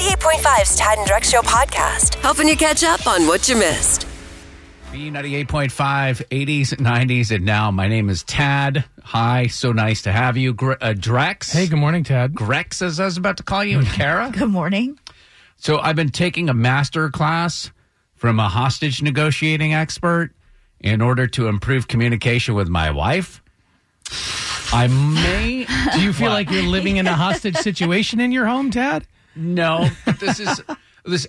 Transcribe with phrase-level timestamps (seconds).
[0.00, 4.06] B98.5's Tad and Drex Show podcast, helping you catch up on what you missed.
[4.92, 5.66] B98.5,
[6.30, 7.70] 80s, 90s, and now.
[7.70, 8.86] My name is Tad.
[9.02, 10.54] Hi, so nice to have you.
[10.54, 11.52] Gre- uh, Drex.
[11.52, 12.32] Hey, good morning, Tad.
[12.32, 14.30] Grex, as I was about to call you, and Kara.
[14.34, 14.98] Good morning.
[15.58, 17.70] So I've been taking a master class
[18.14, 20.30] from a hostage negotiating expert
[20.80, 23.42] in order to improve communication with my wife.
[24.72, 25.66] I may.
[25.92, 26.32] Do you feel What?
[26.36, 29.06] like you're living in a hostage situation in your home, Tad?
[29.36, 30.62] No, this is
[31.04, 31.26] this.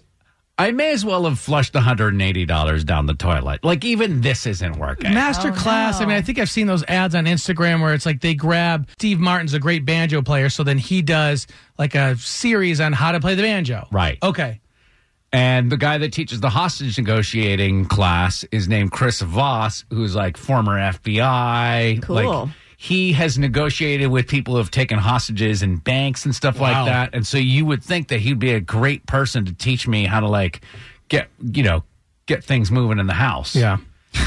[0.58, 3.64] I may as well have flushed $180 down the toilet.
[3.64, 5.12] Like even this isn't working.
[5.14, 6.02] Master Oh, class.
[6.02, 8.88] I mean, I think I've seen those ads on Instagram where it's like they grab
[8.92, 11.48] Steve Martin's a great banjo player, so then he does
[11.80, 13.88] like a series on how to play the banjo.
[13.92, 14.20] Right.
[14.22, 14.62] Okay.
[15.34, 20.36] And the guy that teaches the hostage negotiating class is named Chris Voss, who's like
[20.38, 22.04] former FBI.
[22.04, 22.16] Cool.
[22.16, 22.50] Like
[22.84, 26.72] he has negotiated with people who have taken hostages and banks and stuff Wow.
[26.84, 27.14] like that.
[27.14, 30.20] And so you would think that he'd be a great person to teach me how
[30.20, 30.62] to like
[31.08, 31.84] get, you know,
[32.26, 33.56] get things moving in the house.
[33.56, 33.78] Yeah.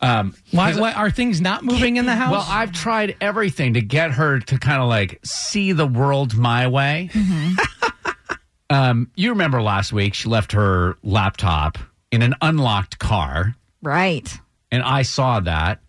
[0.00, 2.30] Um, Why, why are things not moving in the house?
[2.32, 6.66] Well, I've tried everything to get her to kind of like see the world my
[6.68, 7.08] way.
[8.70, 11.78] um, you remember last week she left her laptop
[12.10, 14.30] in an unlocked car, Right.
[14.70, 15.80] and I saw that.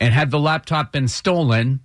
[0.00, 1.80] And had the laptop been stolen,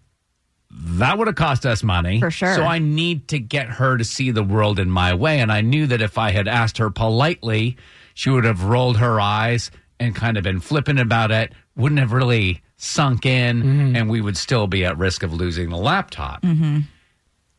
[0.71, 2.19] that would have cost us money.
[2.19, 2.55] For sure.
[2.55, 5.39] So I need to get her to see the world in my way.
[5.39, 7.77] And I knew that if I had asked her politely,
[8.13, 12.11] she would have rolled her eyes and kind of been flippant about it, wouldn't have
[12.11, 13.95] really sunk in, mm-hmm.
[13.95, 16.41] and we would still be at risk of losing the laptop.
[16.41, 16.79] Mm-hmm.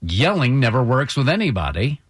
[0.01, 2.01] Yelling never works with anybody.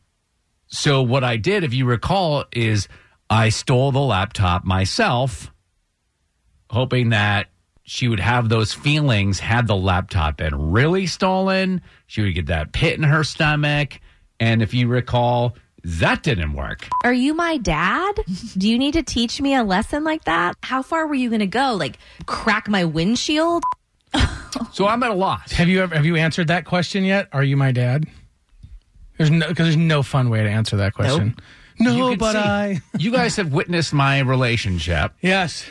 [0.69, 2.87] So what I did, if you recall, is
[3.29, 5.53] I stole the laptop myself,
[6.71, 7.49] hoping that
[7.83, 11.81] she would have those feelings had the laptop been really stolen.
[12.07, 14.01] She would get that pit in her stomach.
[14.39, 16.87] And if you recall, that didn't work.
[17.05, 18.13] Are you my dad?
[18.57, 20.55] Do you need to teach me a lesson like that?
[20.63, 21.75] How far were you going to go?
[21.75, 23.63] Like crack my windshield?
[24.73, 25.53] So I'm at a loss.
[25.53, 27.29] have you ever have you answered that question yet?
[27.33, 28.07] Are you my dad?
[29.17, 31.37] There's no because there's no fun way to answer that question.
[31.79, 35.13] You No, can but see- I you guys have witnessed my relationship.
[35.21, 35.65] yes.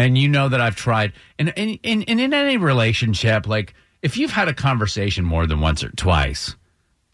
[0.00, 1.12] And you know that I've tried.
[1.38, 5.60] And in, in, in, in any relationship, like if you've had a conversation more than
[5.60, 6.56] once or twice,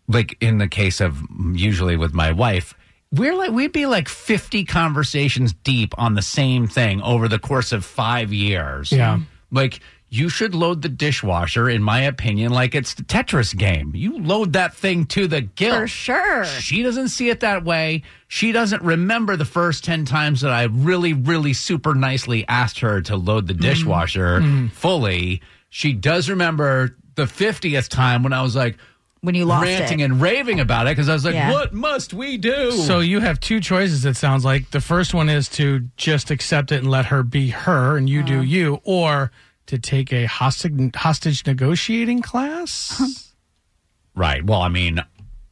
[0.09, 1.21] like in the case of
[1.53, 2.75] usually with my wife,
[3.13, 7.73] we're like we'd be like 50 conversations deep on the same thing over the course
[7.73, 8.93] of five years.
[8.93, 9.21] Yeah.
[9.51, 13.93] Like you should load the dishwasher, in my opinion, like it's the Tetris game.
[13.95, 15.81] You load that thing to the gill.
[15.81, 16.45] For sure.
[16.45, 18.03] She doesn't see it that way.
[18.29, 23.01] She doesn't remember the first 10 times that I really, really super nicely asked her
[23.03, 23.61] to load the mm.
[23.61, 24.71] dishwasher mm.
[24.71, 25.43] fully.
[25.71, 28.77] She does remember the 50th time when I was like,
[29.23, 30.05] When you lost ranting it.
[30.05, 31.51] and raving about it because I was like, Yeah.
[31.51, 32.71] what must we do?
[32.71, 34.05] So you have two choices.
[34.05, 37.49] It sounds like the first one is to just accept it and let her be
[37.49, 38.29] her, and you uh-huh.
[38.29, 39.33] do you, or
[39.67, 43.33] to take a hostage hostage negotiating class.
[44.15, 44.45] right.
[44.45, 45.03] Well, I mean,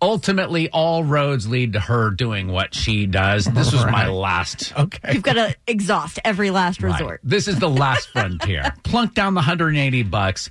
[0.01, 3.45] ultimately, all roads lead to her doing what she does.
[3.47, 5.15] This was my last okay.
[5.15, 6.93] You've got to exhaust every last Right.
[6.93, 7.21] resort.
[7.25, 8.73] This is the last frontier.
[8.85, 10.51] Plunk down the 180 bucks,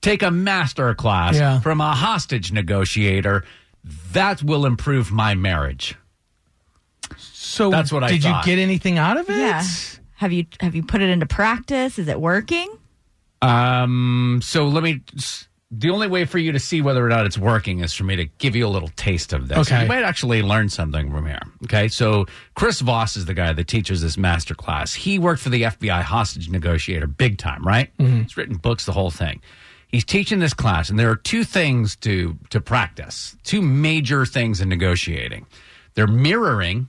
[0.00, 1.60] take a master class Yeah.
[1.60, 3.44] from a hostage negotiator.
[4.12, 5.94] That will improve my marriage.
[7.16, 8.46] So That's what I did thought.
[8.46, 9.36] you get anything out of it?
[9.38, 9.62] Yeah.
[10.16, 11.98] Have you have you put it into practice?
[11.98, 12.68] Is it working?
[13.42, 15.02] Um, so let me.
[15.70, 18.16] The only way for you to see whether or not it's working is for me
[18.16, 19.58] to give you a little taste of this.
[19.58, 19.82] Okay.
[19.82, 21.42] You might actually learn something from here.
[21.64, 21.88] Okay.
[21.88, 22.24] So
[22.54, 24.94] Chris Voss is the guy that teaches this master class.
[24.94, 27.90] He worked for the FBI hostage negotiator big time, right?
[27.98, 29.42] He's written books, the whole thing.
[29.88, 33.36] He's teaching this class, and there are two things to to practice.
[33.44, 35.46] Two major things in negotiating.
[35.94, 36.88] They're mirroring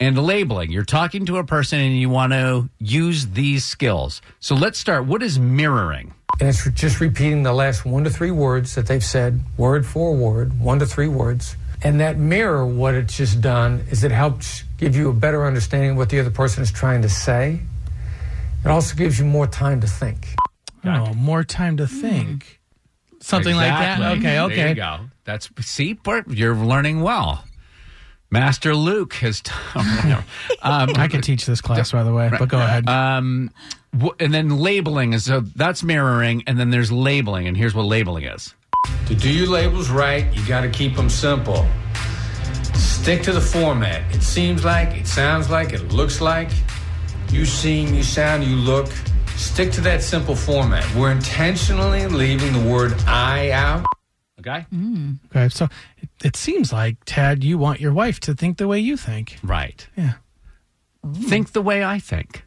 [0.00, 0.70] and labeling.
[0.70, 4.20] You're talking to a person and you want to use these skills.
[4.40, 5.06] So let's start.
[5.06, 6.14] What is mirroring?
[6.40, 10.14] And it's just repeating the last one to three words that they've said, word for
[10.16, 11.56] word, one to three words.
[11.82, 15.90] And that mirror, what it's just done is it helps give you a better understanding
[15.90, 17.60] of what the other person is trying to say.
[18.64, 20.34] It also gives you more time to think.
[20.84, 22.60] Oh, more time to think.
[23.20, 23.98] Something like that.
[23.98, 24.18] Exactly.
[24.18, 24.68] Okay, There okay.
[24.70, 25.00] you go.
[25.24, 27.44] That's see, Bert, you're learning well.
[28.34, 29.40] Master Luke has.
[29.40, 30.24] T- um,
[30.96, 32.88] I could teach this class, by the way, but go ahead.
[32.88, 33.50] um,
[33.92, 37.84] w- and then labeling is so that's mirroring, and then there's labeling, and here's what
[37.86, 38.54] labeling is.
[39.06, 41.66] To do your labels right, you got to keep them simple.
[42.74, 44.02] Stick to the format.
[44.14, 46.50] It seems like, it sounds like, it looks like.
[47.30, 48.88] You sing, you sound, you look.
[49.36, 50.84] Stick to that simple format.
[50.94, 53.84] We're intentionally leaving the word I out.
[54.46, 55.18] Okay, mm.
[55.26, 55.68] okay, so
[55.98, 59.38] it, it seems like Ted, you want your wife to think the way you think.
[59.42, 59.86] right.
[59.96, 60.14] Yeah,
[61.14, 62.44] Think the way I think.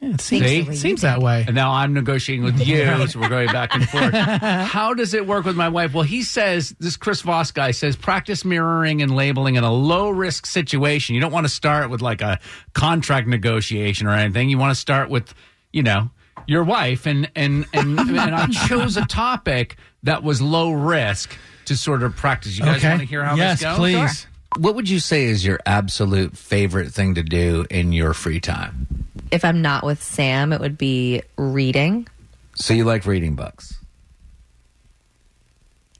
[0.00, 0.74] yeah it seems, See?
[0.76, 1.44] seems that way.
[1.46, 4.14] And now I'm negotiating with you, so we're going back and forth.
[4.14, 5.94] How does it work with my wife?
[5.94, 10.10] Well, he says, this Chris Voss guy says, practice mirroring and labeling in a low
[10.10, 11.14] risk situation.
[11.16, 12.38] You don't want to start with like a
[12.72, 14.48] contract negotiation or anything.
[14.48, 15.34] You want to start with,
[15.72, 16.10] you know,
[16.46, 17.04] your wife.
[17.06, 21.36] And, and, and, and I chose a topic that was low risk
[21.66, 22.58] to sort of practice.
[22.58, 22.88] You guys okay.
[22.88, 23.78] want to hear how yes, this goes?
[23.78, 24.26] please.
[24.56, 29.06] What would you say is your absolute favorite thing to do in your free time?
[29.30, 32.08] If I'm not with Sam, it would be reading.
[32.54, 33.78] So you like reading books.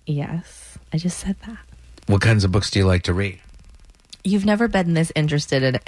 [0.06, 1.59] Yes, I just said that.
[2.06, 3.39] What kinds of books do you like to read?
[4.25, 5.79] You've never been this interested in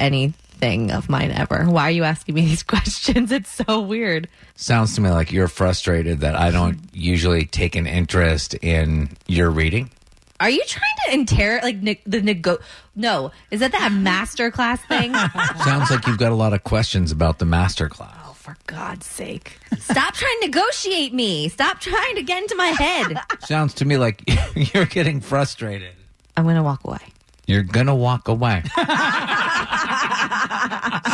[0.62, 1.64] anything of mine ever.
[1.64, 3.32] Why are you asking me these questions?
[3.32, 4.28] It's so weird.
[4.56, 9.50] Sounds to me like you're frustrated that I don't usually take an interest in your
[9.50, 9.90] reading.
[10.38, 12.58] Are you trying to interrogate like ne- the nego?
[12.96, 15.12] No, is that that master class thing?
[15.64, 18.14] Sounds like you've got a lot of questions about the master class.
[18.26, 19.58] oh, for God's sake!
[19.78, 21.48] Stop trying to negotiate me.
[21.50, 23.18] Stop trying to get into my head.
[23.40, 24.22] Sounds to me like
[24.74, 25.92] you're getting frustrated.
[26.38, 27.00] I'm gonna walk away.
[27.46, 28.62] You're gonna walk away.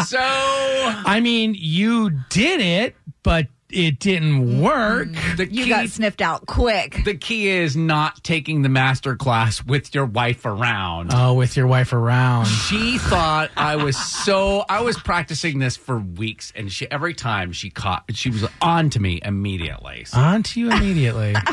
[0.07, 5.09] So I mean, you did it, but it didn't work.
[5.37, 7.03] the You key got sniffed out quick.
[7.05, 11.11] the key is not taking the master class with your wife around.
[11.13, 12.45] Oh, with your wife around.
[12.47, 17.51] she thought I was so I was practicing this for weeks and she every time
[17.53, 20.05] she caught she was on to me immediately.
[20.05, 21.35] So On to you immediately.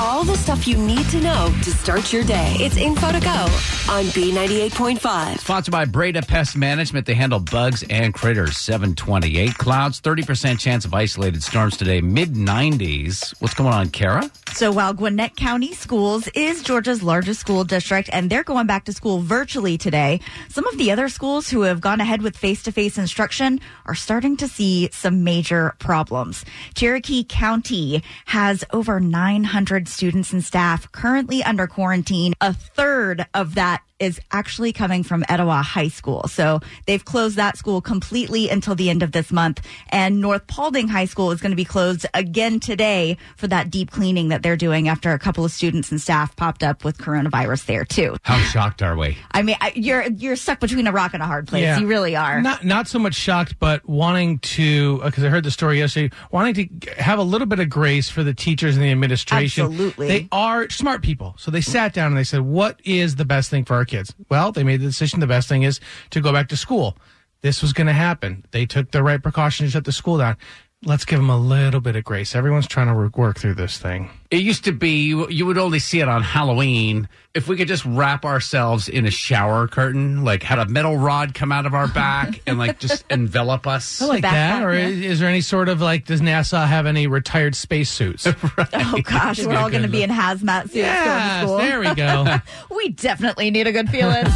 [0.00, 2.54] All the stuff you need to know to start your day.
[2.60, 3.28] It's info to go
[3.90, 5.38] on B98.5.
[5.40, 7.04] Sponsored by Breda Pest Management.
[7.04, 8.58] They handle bugs and critters.
[8.58, 13.34] 728 clouds, 30% chance of isolated storms today, mid 90s.
[13.40, 14.30] What's going on, Kara?
[14.52, 18.92] So while Gwinnett County Schools is Georgia's largest school district and they're going back to
[18.92, 22.72] school virtually today, some of the other schools who have gone ahead with face to
[22.72, 26.44] face instruction are starting to see some major problems.
[26.74, 32.34] Cherokee County has over 900 students and staff currently under quarantine.
[32.40, 36.24] A third of that is actually coming from Etowah High School.
[36.28, 39.60] So they've closed that school completely until the end of this month.
[39.88, 43.90] And North Paulding High School is going to be closed again today for that deep
[43.90, 47.66] cleaning that they're doing after a couple of students and staff popped up with coronavirus
[47.66, 48.16] there too.
[48.22, 49.18] How shocked are we?
[49.32, 51.62] I mean, I, you're you're stuck between a rock and a hard place.
[51.62, 51.78] Yeah.
[51.78, 52.40] You really are.
[52.40, 56.14] Not not so much shocked, but wanting to uh, because I heard the story yesterday.
[56.30, 59.66] Wanting to have a little bit of grace for the teachers and the administration.
[59.66, 60.08] Absolutely.
[60.08, 63.50] they are smart people, so they sat down and they said, "What is the best
[63.50, 65.20] thing for our kids?" Well, they made the decision.
[65.20, 65.80] The best thing is
[66.10, 66.96] to go back to school.
[67.40, 68.44] This was going to happen.
[68.50, 70.36] They took the right precautions to shut the school down.
[70.84, 72.36] Let's give them a little bit of grace.
[72.36, 74.10] Everyone's trying to work- work through this thing.
[74.30, 77.08] It used to be you, you would only see it on Halloween.
[77.34, 81.34] If we could just wrap ourselves in a shower curtain, like had a metal rod
[81.34, 84.00] come out of our back and like just envelop us.
[84.00, 84.62] I like backpack, that.
[84.62, 84.86] Or yeah.
[84.86, 88.28] is, is there any sort of like, does NASA have any retired spacesuits?
[88.56, 91.58] oh gosh, we're all going to be in hazmat suits going to school.
[91.58, 92.38] there we go.
[92.70, 94.26] we definitely need a good feeling.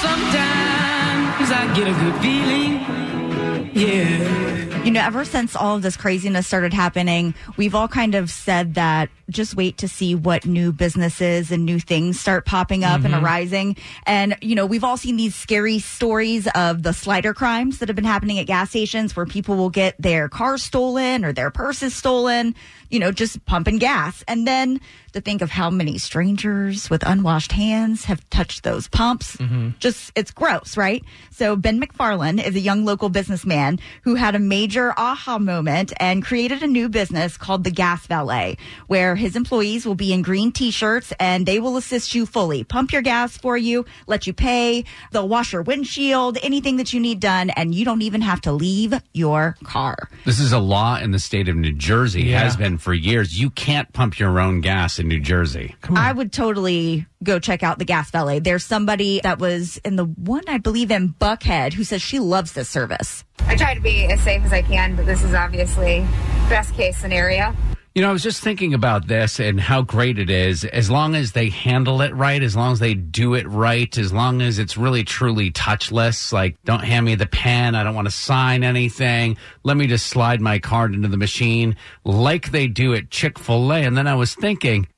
[0.00, 2.74] Sometimes I get a good feeling.
[3.74, 4.13] Yeah.
[4.84, 8.74] You know, ever since all of this craziness started happening, we've all kind of said
[8.74, 13.14] that just wait to see what new businesses and new things start popping up and
[13.14, 13.24] mm-hmm.
[13.24, 13.76] arising.
[14.04, 17.96] And, you know, we've all seen these scary stories of the slider crimes that have
[17.96, 21.96] been happening at gas stations where people will get their car stolen or their purses
[21.96, 22.54] stolen,
[22.90, 24.22] you know, just pumping gas.
[24.28, 24.82] And then
[25.14, 29.36] to think of how many strangers with unwashed hands have touched those pumps.
[29.36, 29.70] Mm-hmm.
[29.78, 31.02] Just, it's gross, right?
[31.30, 36.24] So Ben McFarland is a young local businessman who had a major aha moment and
[36.24, 38.56] created a new business called the Gas Valet,
[38.88, 42.92] where his employees will be in green t-shirts and they will assist you fully, pump
[42.92, 47.20] your gas for you, let you pay, they'll wash your windshield, anything that you need
[47.20, 50.08] done, and you don't even have to leave your car.
[50.24, 52.40] This is a law in the state of New Jersey, Yeah.
[52.40, 53.38] has been for years.
[53.38, 55.76] You can't pump your own gas in New Jersey.
[55.94, 58.40] I would totally go check out the Gas Valet.
[58.40, 62.52] There's somebody that was in the one, I believe, in Buckhead who says she loves
[62.52, 63.22] this service.
[63.46, 66.00] I try to be as safe as I can, but this is obviously
[66.48, 67.54] best case scenario.
[67.94, 70.64] You know, I was just thinking about this and how great it is.
[70.64, 74.12] As long as they handle it right, as long as they do it right, as
[74.12, 78.08] long as it's really truly touchless, like don't hand me the pen, I don't want
[78.08, 79.36] to sign anything.
[79.62, 83.72] Let me just slide my card into the machine like they do at Chick fil
[83.72, 83.82] A.
[83.82, 84.88] And then I was thinking,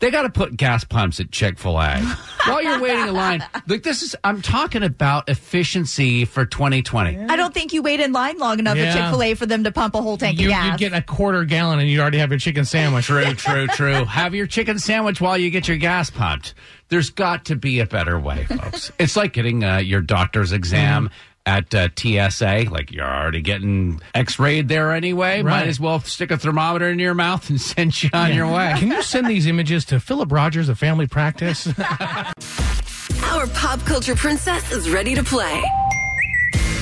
[0.00, 1.98] they got to put gas pumps at Chick fil A
[2.46, 3.44] while you're waiting in line.
[3.68, 7.18] Like, this is, I'm talking about efficiency for 2020.
[7.28, 8.84] I don't think you wait in line long enough Yeah.
[8.84, 10.72] at Chick Fil A for them to pump a whole tank You, of gas.
[10.80, 13.04] you get a quarter gallon and you already have your chicken sandwich.
[13.10, 14.04] True, true, true.
[14.04, 16.54] Have your chicken sandwich while you get your gas pumped.
[16.88, 18.90] There's got to be a better way, folks.
[18.98, 21.10] it's like getting uh, your doctor's exam.
[21.46, 25.42] At uh, TSA, like you're already getting X-rayed there anyway.
[25.42, 28.74] Might as well stick a thermometer in your mouth and send you on your way.
[28.76, 31.66] Can you send these images to Philip Rogers of Family Practice?
[33.24, 35.62] Our pop culture princess is ready to play.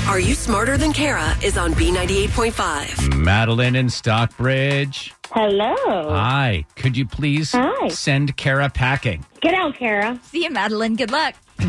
[0.08, 3.16] Are You Smarter Than Kara is on B98.5.
[3.16, 5.14] Madeline in Stockbridge.
[5.30, 5.74] Hello.
[6.10, 6.64] Hi.
[6.76, 7.88] Could you please Hi.
[7.88, 9.24] send Kara packing?
[9.40, 10.18] Get out, Kara.
[10.24, 10.96] See you, Madeline.
[10.96, 11.34] Good luck.
[11.60, 11.68] All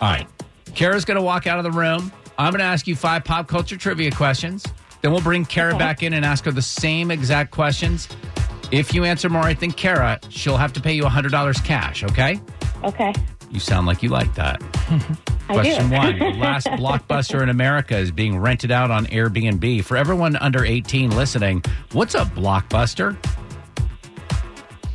[0.00, 0.26] right.
[0.74, 2.12] Kara's going to walk out of the room.
[2.40, 4.64] I'm going to ask you five pop culture trivia questions.
[5.02, 8.08] Then we'll bring Kara back in and ask her the same exact questions.
[8.72, 12.40] If you answer more right than Kara, she'll have to pay you $100 cash, okay?
[12.82, 13.12] Okay.
[13.50, 14.58] You sound like you like that.
[15.48, 19.84] Question one last blockbuster in America is being rented out on Airbnb.
[19.84, 23.18] For everyone under 18 listening, what's a blockbuster?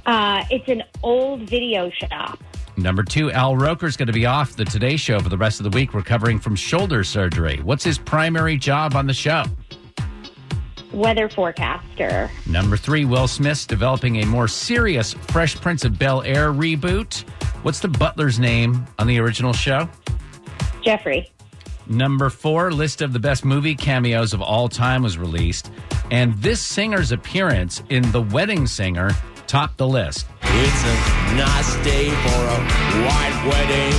[0.07, 2.39] Uh, it's an old video shop.
[2.77, 5.63] Number two, Al Roker's going to be off the Today Show for the rest of
[5.63, 7.61] the week, recovering from shoulder surgery.
[7.63, 9.45] What's his primary job on the show?
[10.91, 12.29] Weather forecaster.
[12.47, 17.21] Number three, Will Smith's developing a more serious Fresh Prince of Bel Air reboot.
[17.63, 19.89] What's the butler's name on the original show?
[20.83, 21.31] Jeffrey.
[21.87, 25.71] Number four, list of the best movie cameos of all time was released.
[26.11, 29.11] And this singer's appearance in The Wedding Singer
[29.47, 30.27] topped the list.
[30.57, 32.59] It's a nice day for a
[33.05, 33.93] white wedding.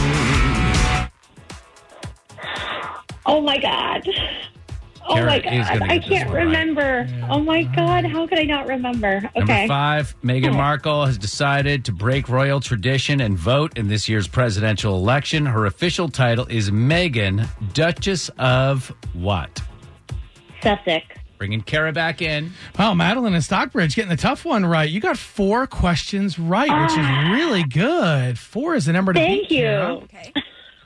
[3.26, 4.08] Oh my God.
[5.08, 5.82] Oh Kara my God.
[5.82, 6.44] I can't one right.
[6.46, 7.06] remember.
[7.28, 8.06] Oh my God.
[8.06, 9.20] How could I not remember?
[9.20, 9.68] Number Okay.
[9.68, 10.56] five, Meghan oh.
[10.56, 15.44] Markle has decided to break royal tradition and vote in this year's presidential election.
[15.44, 19.62] Her official title is Meghan, Duchess of what?
[20.62, 21.04] Sussex.
[21.38, 22.52] Bringing Kara back in.
[22.78, 24.88] Wow, Madeline and Stockbridge getting the tough one right.
[24.88, 28.38] You got four questions right, which is really good.
[28.38, 29.22] Four is the number to Ah.
[29.22, 29.56] Thank beat.
[29.58, 29.64] you.
[29.64, 29.94] Kara.
[29.96, 30.32] Okay.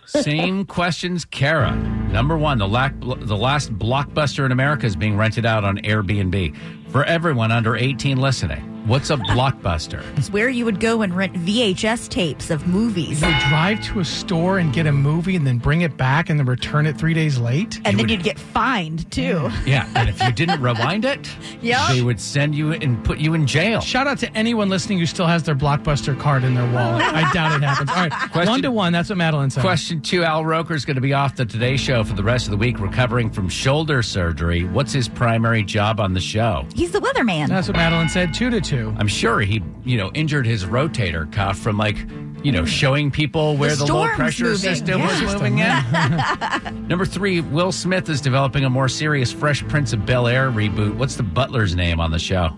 [0.07, 1.77] Same questions, Kara.
[2.11, 6.57] Number one, the, lac- the last blockbuster in America is being rented out on Airbnb.
[6.91, 10.03] For everyone under 18 listening, what's a blockbuster?
[10.19, 13.21] It's where you would go and rent VHS tapes of movies.
[13.23, 16.29] You would drive to a store and get a movie and then bring it back
[16.29, 17.81] and then return it three days late.
[17.85, 19.49] And then you'd get fined too.
[19.65, 21.31] Yeah, and if you didn't rewind it,
[21.63, 21.81] Yep.
[21.91, 23.81] they would send you and put you in jail.
[23.81, 27.03] Shout out to anyone listening who still has their Blockbuster card in their wallet.
[27.05, 27.91] I doubt it happens.
[27.91, 28.93] All right, Question- one to one.
[28.93, 29.61] That's what Madeline said.
[29.61, 32.47] Question two Al Roker is going to be off the Today Show for the rest
[32.47, 34.65] of the week, recovering from shoulder surgery.
[34.65, 36.67] What's his primary job on the show?
[36.75, 37.49] He's the weatherman.
[37.49, 38.35] That's what Madeline said.
[38.35, 38.80] Two to two.
[38.99, 41.97] I'm sure he, you know, injured his rotator cuff from like,
[42.43, 44.59] you know, showing people where the, low pressure moving.
[44.59, 45.23] system Yeah.
[45.23, 46.87] was moving in.
[46.89, 50.95] Number three, Will Smith is developing a more serious Fresh Prince of Bel Air reboot.
[50.97, 52.49] What's the butler's name on the show?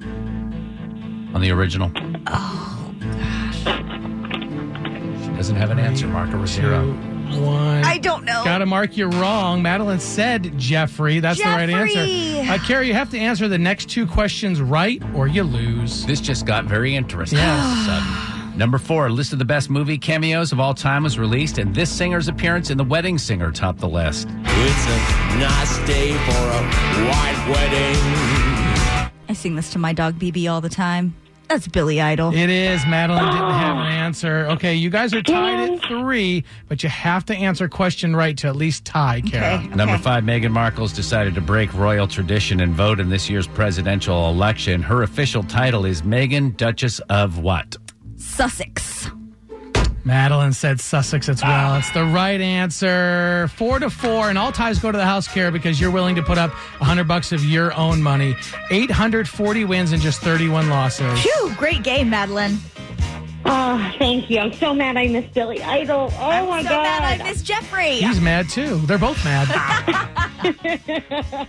[1.35, 1.91] On the original?
[2.29, 3.59] Oh, gosh.
[5.25, 6.07] She doesn't have an answer.
[6.47, 6.83] Zero.
[6.85, 7.85] Two, one.
[7.85, 8.43] I don't know.
[8.45, 9.63] Gotta mark you wrong.
[9.63, 11.21] Madeline said Jeffrey.
[11.21, 12.53] That's the right answer.
[12.53, 16.05] Uh, Carrie, you have to answer the next two questions right or you lose.
[16.07, 17.65] This just got very interesting Yes.
[17.65, 18.29] all of a sudden.
[18.59, 21.91] Number four, list of the best movie cameos of all time was released, and this
[21.91, 24.29] singer's appearance in The Wedding Singer topped the list.
[24.29, 26.63] It's a nice day for a
[27.09, 29.13] white wedding.
[29.29, 31.15] I sing this to my dog BB all the time.
[31.53, 32.33] That's Billy Idol.
[32.35, 32.87] It is.
[32.87, 34.47] Madeline didn't have an answer.
[34.53, 38.49] Okay, you guys are tied at three, but you have to answer question right to
[38.49, 39.57] at least tie, Kara.
[39.57, 39.67] Okay.
[39.75, 44.31] Number five, Meghan Markle's decided to break royal tradition and vote in this year's presidential
[44.31, 44.81] election.
[44.81, 47.77] Her official title is Meghan, Duchess of what?
[48.17, 49.11] Sussex.
[50.05, 51.77] Madeline said Sussex as well.
[51.77, 53.49] It's the right answer.
[53.57, 56.23] Four to four, and all ties go to the house, care because you're willing to
[56.23, 58.35] put up hundred bucks of your own money.
[58.71, 61.21] Eight hundred forty wins and just thirty-one losses.
[61.21, 62.59] Phew, great game, Madeline.
[63.45, 64.39] Oh, thank you.
[64.39, 66.13] I'm so mad I missed Billy Idol.
[66.19, 66.83] Oh I'm my so god.
[66.83, 67.93] mad I missed Jeffrey.
[67.97, 68.79] He's mad too.
[68.87, 69.49] They're both mad.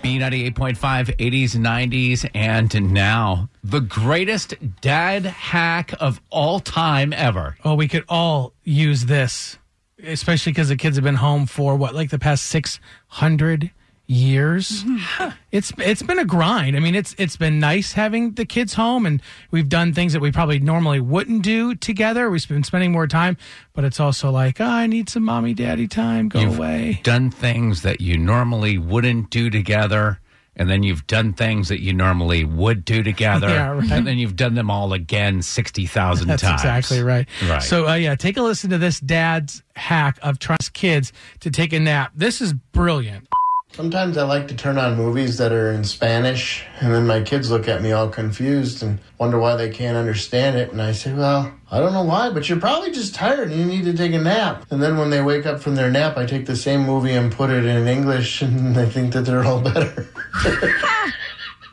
[0.03, 0.75] B98.5,
[1.17, 3.49] 80s, 90s, and now.
[3.63, 7.57] The greatest dad hack of all time ever.
[7.63, 9.57] Oh, we could all use this,
[10.03, 13.71] especially because the kids have been home for what, like the past 600
[14.07, 14.83] years.
[14.83, 15.29] Mm-hmm.
[15.51, 16.75] It's it's been a grind.
[16.75, 20.19] I mean, it's it's been nice having the kids home, and we've done things that
[20.19, 22.29] we probably normally wouldn't do together.
[22.29, 23.37] We've been spending more time,
[23.73, 26.29] but it's also like oh, I need some mommy daddy time.
[26.29, 26.99] Go you've away.
[27.03, 30.19] Done things that you normally wouldn't do together.
[30.55, 33.49] And then you've done things that you normally would do together.
[33.49, 33.91] yeah, right.
[33.91, 36.41] And then you've done them all again 60,000 times.
[36.41, 37.27] That's exactly right.
[37.49, 37.63] right.
[37.63, 41.73] So, uh, yeah, take a listen to this dad's hack of trust kids to take
[41.73, 42.11] a nap.
[42.13, 43.27] This is brilliant.
[43.73, 47.49] Sometimes I like to turn on movies that are in Spanish, and then my kids
[47.49, 50.71] look at me all confused and wonder why they can't understand it.
[50.71, 53.65] And I say, Well, I don't know why, but you're probably just tired and you
[53.65, 54.67] need to take a nap.
[54.69, 57.31] And then when they wake up from their nap, I take the same movie and
[57.31, 60.07] put it in English, and they think that they're all better.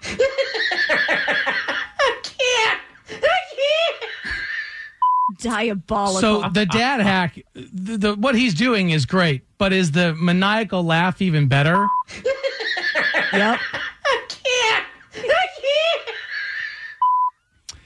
[5.43, 6.21] Diabolical.
[6.21, 10.83] So the dad hack, the, the what he's doing is great, but is the maniacal
[10.83, 11.87] laugh even better?
[13.33, 13.59] yep.
[14.05, 14.87] I can't.
[15.15, 16.17] I can't.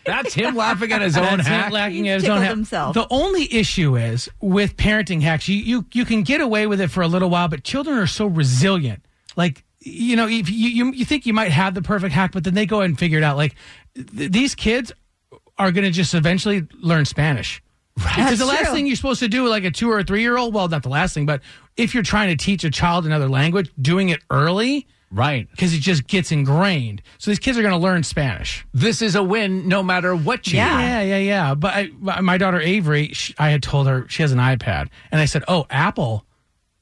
[0.06, 1.72] That's him laughing at his own That's him hack.
[1.72, 2.50] laughing at his own hack.
[2.50, 2.94] himself.
[2.94, 6.90] The only issue is with parenting hacks, you, you you can get away with it
[6.90, 9.02] for a little while, but children are so resilient.
[9.36, 12.44] Like you know, if you you, you think you might have the perfect hack, but
[12.44, 13.36] then they go ahead and figure it out.
[13.38, 13.54] Like
[13.94, 14.92] th- these kids
[15.58, 17.62] are going to just eventually learn Spanish.
[17.96, 18.16] Right.
[18.16, 18.74] Because the last true.
[18.74, 20.82] thing you're supposed to do, like a two or a three year old, well, not
[20.82, 21.42] the last thing, but
[21.76, 25.48] if you're trying to teach a child another language, doing it early, Right.
[25.52, 27.02] because it just gets ingrained.
[27.18, 28.66] So these kids are going to learn Spanish.
[28.74, 30.76] This is a win no matter what you Yeah.
[30.76, 30.82] do.
[30.82, 31.54] Yeah, yeah, yeah.
[31.54, 35.20] But I, my daughter Avery, sh I had told her she has an iPad, and
[35.20, 36.26] I said, "Oh, Apple,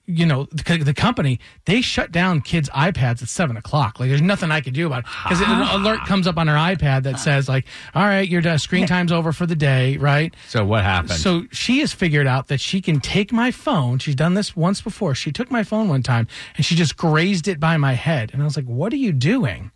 [0.06, 4.00] you know, the, the company they shut down kids' iPads at seven o'clock.
[4.00, 5.48] Like, there's nothing I could do about it because an
[5.80, 9.12] alert comes up on her iPad that says, like, all right, your uh, screen time's
[9.12, 10.34] over for the day, right?
[10.48, 11.12] So what happened?
[11.20, 13.98] So she has figured out that she can take my phone.
[13.98, 15.14] She's done this once before.
[15.14, 18.42] She took my phone one time and she just grazed it by my head, and
[18.42, 19.70] I was like, "What are you doing?"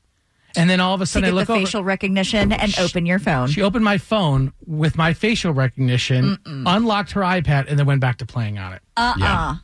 [0.59, 1.61] And then all of a to sudden, I get look the over.
[1.66, 3.49] facial recognition and open your phone.
[3.49, 8.16] She opened my phone with my facial recognition, unlocked her iPad, and then went back
[8.18, 8.83] to playing on it.
[8.97, 9.54] Uh uh Yeah.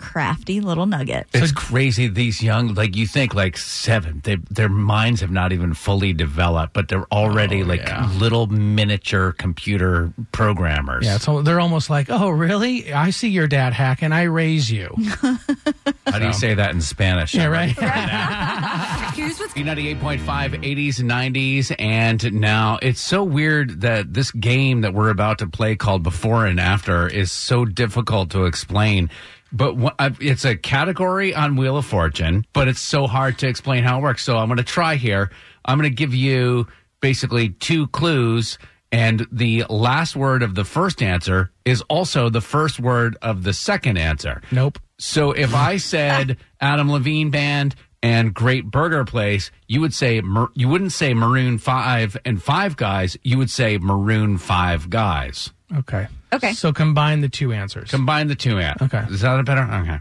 [0.00, 1.26] Crafty little nugget.
[1.34, 2.08] It's crazy.
[2.08, 6.72] These young, like you think, like seven, they, their minds have not even fully developed,
[6.72, 7.86] but they're already oh, like
[8.18, 11.04] little miniature computer programmers.
[11.04, 12.92] Yeah, so they're almost like, "Oh, really?
[12.92, 14.94] I see your dad hack, and I raise you."
[16.06, 17.34] How do you say that in Spanish?
[17.34, 17.70] yeah, right.
[19.14, 25.10] Here's what's B98.5, 80s, 90s, and now it's so weird that this game that we're
[25.10, 29.10] about to play called Before and After is so difficult to explain.
[29.52, 29.74] But
[30.20, 34.02] it's a category on Wheel of Fortune, but it's so hard to explain how it
[34.02, 34.22] works.
[34.22, 35.30] So I'm going to try here.
[35.64, 36.68] I'm going to give you
[37.00, 38.58] basically two clues,
[38.92, 43.52] and the last word of the first answer is also the first word of the
[43.52, 44.40] second answer.
[44.52, 44.78] nope.
[44.98, 50.20] So if I said Adam Levine band and Great Burger Place, you would say
[50.54, 53.16] you wouldn't say Maroon Five and Five Guys.
[53.22, 55.50] You would say Maroon Five Guys.
[55.74, 56.06] Okay.
[56.32, 56.52] Okay.
[56.52, 57.90] So combine the two answers.
[57.90, 58.80] Combine the two ant.
[58.82, 59.04] Okay.
[59.10, 59.62] Is that a better?
[59.62, 59.98] Okay.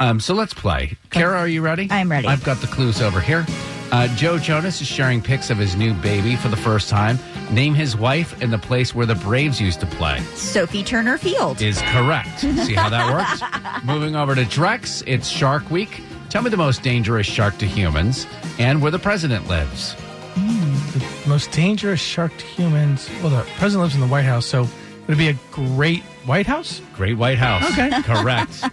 [0.00, 0.96] Um, so let's play.
[1.10, 1.88] Kara, are you ready?
[1.90, 2.26] I'm ready.
[2.28, 3.46] I've got the clues over here.
[3.92, 7.16] Uh, Joe Jonas is sharing pics of his new baby for the first time.
[7.52, 10.20] Name his wife and the place where the Braves used to play.
[10.34, 11.60] Sophie Turner Field.
[11.62, 12.40] is correct.
[12.40, 13.84] See how that works?
[13.84, 16.02] Moving over to Drex, it's Shark Week.
[16.28, 18.26] Tell me the most dangerous shark to humans
[18.58, 19.94] and where the president lives.
[20.34, 23.08] The most dangerous shark to humans.
[23.22, 24.66] Well, the president lives in the White House, so
[25.06, 26.80] would it be a great White House?
[26.94, 27.64] Great White House.
[27.72, 27.90] Okay.
[28.02, 28.64] Correct.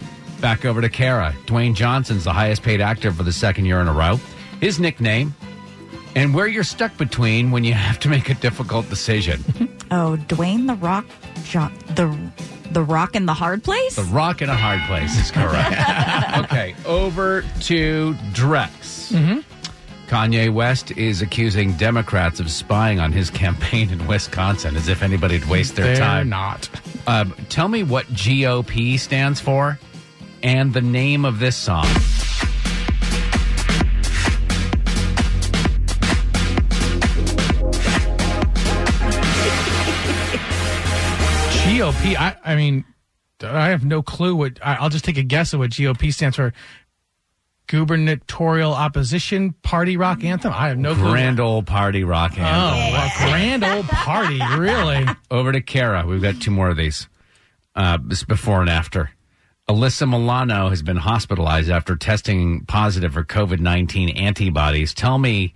[0.42, 1.36] Back over to Kara.
[1.46, 4.20] Dwayne Johnson's the highest paid actor for the second year in a row.
[4.60, 5.36] His nickname
[6.16, 9.44] and where you're stuck between when you have to make a difficult decision.
[9.94, 11.06] Oh, Dwayne the Rock,
[11.44, 12.18] jo- the
[12.72, 13.98] the Rock in the Hard Place.
[13.98, 15.76] The rock in a hard place is correct.
[16.46, 19.12] okay, over to Drex.
[19.12, 19.40] Mm-hmm.
[20.12, 25.46] Kanye West is accusing Democrats of spying on his campaign in Wisconsin, as if anybody'd
[25.46, 26.28] waste their They're time.
[26.28, 26.70] not.
[27.08, 29.80] Um, tell me what GOP stands for
[30.44, 31.86] and the name of this song.
[41.64, 42.18] GOP.
[42.18, 42.84] I, I mean,
[43.42, 44.60] I have no clue what.
[44.62, 46.54] I, I'll just take a guess at what GOP stands for.
[47.72, 50.52] Gubernatorial Opposition Party Rock Anthem.
[50.54, 51.10] I have no clue.
[51.12, 53.28] Grand old party rock Oh, anthem.
[53.28, 55.06] a grand old party, really?
[55.32, 56.06] Over to Kara.
[56.06, 57.08] We've got two more of these.
[57.74, 59.12] Uh, this before and after.
[59.70, 64.94] Alyssa Milano has been hospitalized after testing positive for COVID 19 antibodies.
[64.94, 65.54] Tell me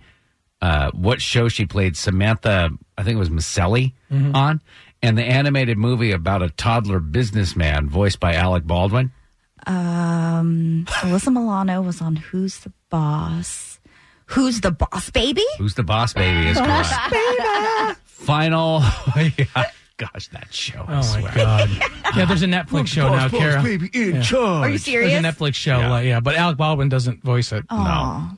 [0.62, 4.62] uh, what show she played Samantha, I think it was Micelli, on,
[5.02, 9.12] and the animated movie about a toddler businessman voiced by Alec Baldwin.
[9.66, 13.78] Um, Alyssa Milano was on Who's the Boss?
[14.26, 15.44] Who's the Boss, baby?
[15.58, 17.10] Who's the boss baby is Boss correct.
[17.12, 17.94] baby.
[18.04, 18.80] Final.
[19.16, 19.64] yeah.
[19.98, 20.84] Gosh, that show.
[20.86, 21.22] I Oh swear.
[21.22, 21.70] my god!
[22.16, 23.62] yeah, there's a Netflix show now, Kara.
[23.62, 24.22] Yeah.
[24.36, 25.10] Are you serious?
[25.12, 26.00] There's a Netflix show, yeah.
[26.00, 27.64] yeah, but Alec Baldwin doesn't voice it.
[27.70, 28.28] No,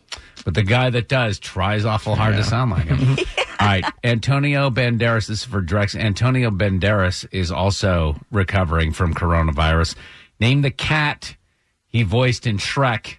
[0.45, 3.19] But the guy that does tries awful hard to sound like him.
[3.61, 3.85] All right.
[4.05, 5.99] Antonio Banderas, this is for Drex.
[5.99, 9.97] Antonio Banderas is also recovering from coronavirus.
[10.41, 11.37] Name the cat
[11.87, 13.17] he voiced in Shrek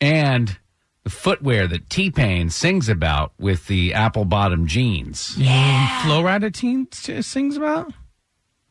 [0.00, 0.58] and
[1.04, 5.36] the footwear that T Pain sings about with the apple bottom jeans.
[5.38, 6.02] Yeah.
[6.04, 7.92] Flo Rida teen t- sings about.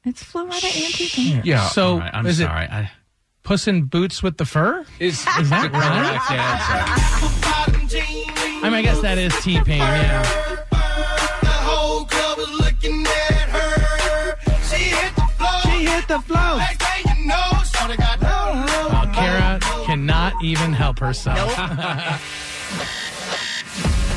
[0.03, 1.41] It's Flo Rida and T-Pain.
[1.45, 1.67] Yeah.
[1.69, 2.65] So all right, I'm is sorry.
[2.65, 2.91] it I,
[3.43, 4.85] Puss in Boots with the fur?
[4.99, 6.19] is, Is that the right?
[6.19, 6.83] correct answer.
[8.65, 9.79] I mean, I guess that is T Pain.
[9.79, 10.23] Yeah.
[15.63, 16.59] She hit the flow.
[19.13, 21.53] Kara cannot even help herself.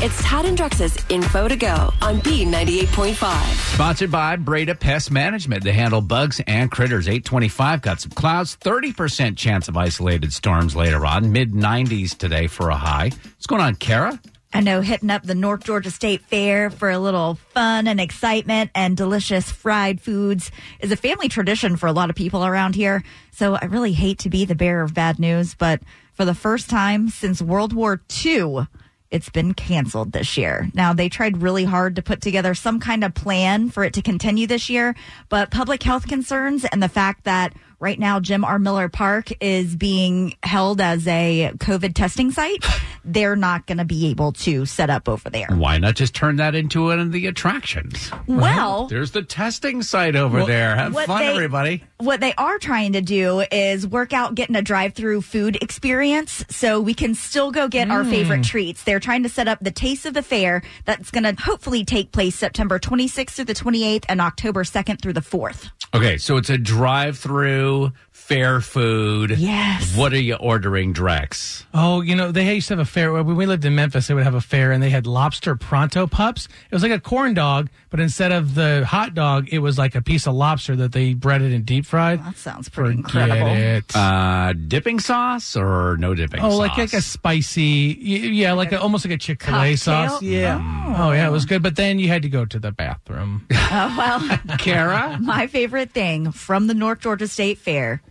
[0.00, 3.74] It's Tad and Drex's Info to Go on B98.5.
[3.74, 5.64] Sponsored by Breda Pest Management.
[5.64, 7.08] They handle bugs and critters.
[7.08, 8.56] 825 got some clouds.
[8.58, 11.32] 30% chance of isolated storms later on.
[11.32, 13.10] Mid 90s today for a high.
[13.24, 14.20] What's going on, Kara?
[14.52, 18.70] I know hitting up the North Georgia State Fair for a little fun and excitement
[18.74, 23.04] and delicious fried foods is a family tradition for a lot of people around here.
[23.30, 25.82] So I really hate to be the bearer of bad news, but
[26.14, 28.66] for the first time since World War II,
[29.10, 30.70] it's been canceled this year.
[30.74, 34.02] Now, they tried really hard to put together some kind of plan for it to
[34.02, 34.94] continue this year,
[35.28, 38.58] but public health concerns and the fact that right now Jim R.
[38.58, 42.64] Miller Park is being held as a COVID testing site,
[43.04, 45.48] they're not going to be able to set up over there.
[45.50, 48.10] Why not just turn that into one of the attractions?
[48.26, 50.76] Well, There's the testing site over Well, there.
[50.76, 51.84] Have fun, they- everybody.
[51.98, 56.80] what they are trying to do is work out getting a drive-through food experience so
[56.80, 58.10] we can still go get our hmm.
[58.10, 58.84] favorite treats.
[58.84, 62.12] They're trying to set up the Taste of the Fair that's going to hopefully take
[62.12, 65.70] place September 26th through the 28th and October 2nd through the 4th.
[65.94, 67.92] Okay, so it's a drive through do
[68.28, 69.30] fair food.
[69.38, 69.96] Yes.
[69.96, 71.64] What are you ordering, Drex?
[71.72, 73.10] Oh, you know, they used to have a fair.
[73.12, 76.06] When we lived in Memphis, they would have a fair and they had lobster pronto
[76.06, 76.46] pups.
[76.70, 79.94] It was like a corn dog, but instead of the hot dog, it was like
[79.94, 82.22] a piece of lobster that they breaded and deep fried.
[82.22, 83.52] That sounds pretty Forget incredible.
[83.56, 83.96] it.
[83.96, 86.58] Uh, dipping sauce or no dipping Oh, sauce?
[86.58, 89.76] like like a spicy, y- yeah, like a, almost like a Chick Fil A Cocktail?
[89.78, 90.22] sauce.
[90.22, 90.94] Yeah.
[90.98, 91.12] Oh.
[91.12, 91.62] yeah, it was good.
[91.62, 93.46] But then you had to go to the bathroom.
[93.50, 93.94] Oh,
[94.48, 95.18] well, Kara?
[95.22, 98.02] my favorite thing from the North Georgia State Fair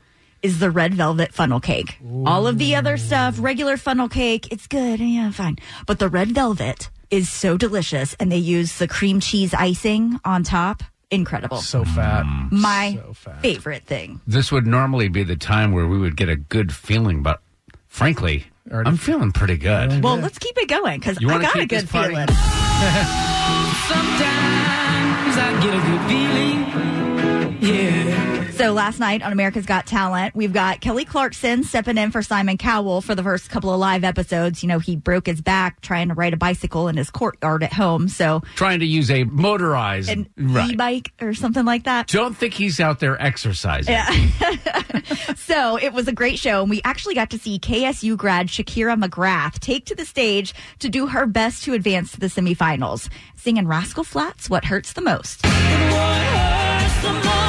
[0.44, 1.98] is the red velvet funnel cake.
[2.26, 5.00] All of the other stuff, regular funnel cake, it's good.
[5.00, 5.58] Yeah, fine.
[5.86, 10.44] But the red velvet is so delicious and they use the cream cheese icing on
[10.44, 10.84] top.
[11.10, 11.58] Incredible.
[11.58, 12.26] so fat.
[12.26, 12.52] Mm.
[12.52, 13.42] my so fat.
[13.42, 14.20] favorite thing.
[14.28, 17.42] This would normally be the time where we would get a good feeling, but
[17.88, 20.04] frankly, Already- I'm feeling pretty good.
[20.04, 22.28] Well, let's keep it going because I got a good feeling.
[23.88, 27.76] Sometimes I get a good feeling.
[27.76, 28.27] Yeah.
[28.58, 32.58] So last night on America's Got Talent, we've got Kelly Clarkson stepping in for Simon
[32.58, 34.64] Cowell for the first couple of live episodes.
[34.64, 37.72] You know, he broke his back trying to ride a bicycle in his courtyard at
[37.72, 38.08] home.
[38.08, 40.72] So Trying to use a motorized an right.
[40.72, 42.08] e-bike or something like that.
[42.08, 43.96] Don't think he's out there exercising.
[45.36, 49.02] So it was a great show, and we actually got to see KSU grad Shaquira
[49.02, 53.66] McGrath take to the stage to do her best to advance to the semifinals, singing
[53.66, 55.46] Rascal Flatts, What Hurts the Most.
[55.46, 57.47] What hurts the most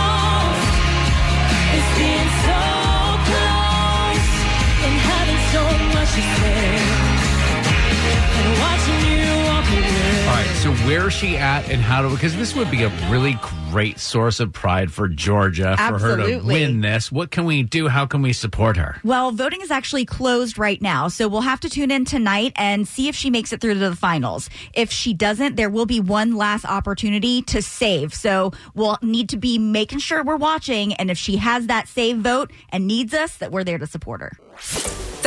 [10.68, 10.78] away.
[10.78, 13.38] All right, so where's she at and how to because this would be a really
[13.70, 17.12] great source of pride for Georgia for her to win this.
[17.12, 17.88] What can we do?
[17.88, 19.00] How can we support her?
[19.04, 22.87] Well, voting is actually closed right now, so we'll have to tune in tonight and
[22.88, 24.48] see if she makes it through to the finals.
[24.72, 28.14] If she doesn't, there will be one last opportunity to save.
[28.14, 32.18] So we'll need to be making sure we're watching, and if she has that save
[32.18, 34.33] vote and needs us, that we're there to support her.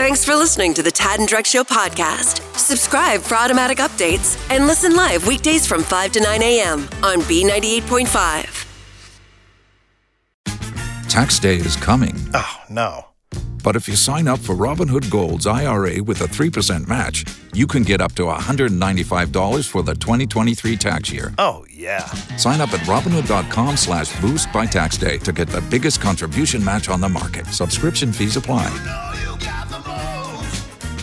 [0.01, 2.41] Thanks for listening to the Tad and Drex Show podcast.
[2.57, 6.79] Subscribe for automatic updates and listen live weekdays from 5 to 9 a.m.
[7.03, 8.65] on B98.5.
[11.07, 12.15] Tax day is coming.
[12.33, 13.05] Oh, no.
[13.63, 17.83] But if you sign up for Robinhood Gold's IRA with a 3% match, you can
[17.83, 21.31] get up to $195 for the 2023 tax year.
[21.37, 22.05] Oh, yeah.
[22.37, 26.89] Sign up at Robinhood.com slash boost by tax day to get the biggest contribution match
[26.89, 27.45] on the market.
[27.45, 28.71] Subscription fees apply.